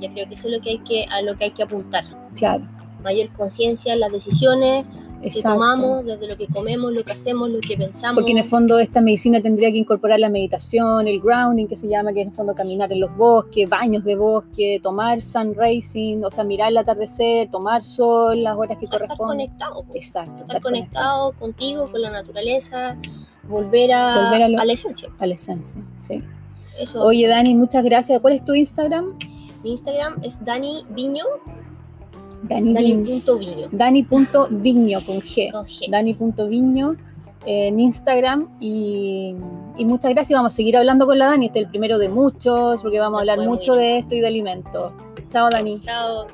Yo 0.00 0.12
creo 0.12 0.28
que 0.28 0.34
eso 0.34 0.48
es 0.48 0.54
lo 0.54 0.60
que 0.60 0.70
hay 0.70 0.78
que, 0.78 1.04
a 1.10 1.22
lo 1.22 1.36
que 1.36 1.44
hay 1.44 1.50
que 1.52 1.62
apuntar. 1.62 2.04
claro. 2.36 2.64
Mayor 3.02 3.28
conciencia 3.32 3.92
en 3.92 4.00
las 4.00 4.10
decisiones 4.12 4.88
que 5.32 5.38
Exacto. 5.38 5.58
tomamos, 5.58 6.04
desde 6.04 6.28
lo 6.28 6.36
que 6.36 6.46
comemos, 6.46 6.92
lo 6.92 7.02
que 7.04 7.12
hacemos, 7.12 7.50
lo 7.50 7.60
que 7.60 7.76
pensamos. 7.76 8.14
Porque 8.16 8.32
en 8.32 8.38
el 8.38 8.44
fondo 8.44 8.78
esta 8.78 9.00
medicina 9.00 9.40
tendría 9.40 9.70
que 9.70 9.78
incorporar 9.78 10.20
la 10.20 10.28
meditación, 10.28 11.06
el 11.08 11.20
grounding 11.20 11.66
que 11.66 11.76
se 11.76 11.88
llama, 11.88 12.12
que 12.12 12.20
en 12.22 12.28
el 12.28 12.34
fondo 12.34 12.54
caminar 12.54 12.92
en 12.92 13.00
los 13.00 13.16
bosques, 13.16 13.68
baños 13.68 14.04
de 14.04 14.16
bosque, 14.16 14.80
tomar 14.82 15.20
sun 15.22 15.54
racing, 15.54 16.22
o 16.24 16.30
sea, 16.30 16.44
mirar 16.44 16.70
el 16.70 16.76
atardecer, 16.76 17.50
tomar 17.50 17.82
sol, 17.82 18.42
las 18.42 18.56
horas 18.56 18.76
que 18.78 18.86
O 18.86 18.88
sea, 18.88 18.96
estar 18.96 19.00
corresponden. 19.16 19.46
conectado. 19.48 19.82
po. 19.84 19.94
Exacto, 19.94 20.42
Estar 20.42 20.62
conectado 20.62 21.32
contigo, 21.32 21.90
con 21.90 22.00
la 22.02 22.10
naturaleza, 22.10 22.96
volver 23.48 23.92
a, 23.92 24.16
Volver 24.24 24.42
a 24.42 24.46
a, 24.46 24.48
lo- 24.48 24.64
la 24.64 24.72
esencia. 24.72 25.08
a 25.18 25.26
la 25.26 25.34
esencia, 25.34 25.80
sí. 25.96 26.22
Eso. 26.78 27.02
Oye, 27.02 27.28
Dani, 27.28 27.54
muchas 27.54 27.84
gracias. 27.84 28.20
¿Cuál 28.20 28.34
es 28.34 28.44
tu 28.44 28.54
Instagram? 28.54 29.16
Mi 29.62 29.70
Instagram 29.72 30.18
es 30.22 30.44
Dani 30.44 30.84
Viño, 30.90 31.24
Dani 32.48 32.74
Viño. 32.74 33.20
Dani.viño, 33.24 33.68
Dani.viño 33.72 35.00
con 35.04 35.20
G. 35.20 35.52
con 35.52 35.64
G. 35.66 35.90
Dani.viño 35.90 36.96
en 37.46 37.78
Instagram 37.78 38.48
y, 38.60 39.34
y 39.76 39.84
muchas 39.84 40.12
gracias. 40.12 40.38
Vamos 40.38 40.54
a 40.54 40.56
seguir 40.56 40.76
hablando 40.76 41.06
con 41.06 41.18
la 41.18 41.26
Dani. 41.26 41.46
Este 41.46 41.60
es 41.60 41.64
el 41.64 41.70
primero 41.70 41.98
de 41.98 42.08
muchos, 42.08 42.82
porque 42.82 42.98
vamos 42.98 43.18
a 43.18 43.20
hablar 43.20 43.40
mucho 43.40 43.74
de 43.74 43.98
esto 43.98 44.14
y 44.14 44.20
de 44.20 44.26
alimentos. 44.26 44.92
Chao, 45.28 45.48
Dani. 45.50 45.80
Chao. 45.80 46.26